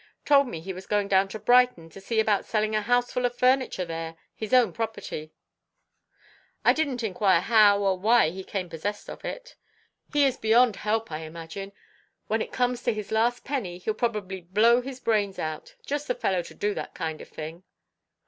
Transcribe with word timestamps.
Told 0.25 0.47
me 0.47 0.59
he 0.61 0.73
was 0.73 0.87
going 0.87 1.07
down 1.07 1.27
to 1.27 1.37
Brighton 1.37 1.87
to 1.91 2.01
see 2.01 2.19
about 2.19 2.43
selling 2.43 2.73
a 2.75 2.81
houseful 2.81 3.23
of 3.23 3.37
furniture 3.37 3.85
there 3.85 4.15
his 4.33 4.51
own 4.51 4.73
property. 4.73 5.31
I 6.65 6.73
didn't 6.73 7.03
inquire 7.03 7.39
how 7.41 7.79
or 7.83 7.99
why 7.99 8.31
he 8.31 8.43
came 8.43 8.67
possessed 8.67 9.11
of 9.11 9.23
it. 9.23 9.55
He 10.11 10.25
is 10.25 10.37
beyond 10.37 10.77
help, 10.77 11.11
I 11.11 11.19
imagine. 11.19 11.71
When 12.25 12.41
he 12.41 12.47
comes 12.47 12.81
to 12.81 12.93
his 12.95 13.11
last 13.11 13.43
penny, 13.45 13.77
he'll 13.77 13.93
probably 13.93 14.41
blow 14.41 14.81
his 14.81 14.99
brains 14.99 15.37
out; 15.37 15.75
just 15.85 16.07
the 16.07 16.15
fellow 16.15 16.41
to 16.41 16.55
do 16.55 16.73
that 16.73 16.95
kind 16.95 17.21
of 17.21 17.29
thing." 17.29 17.61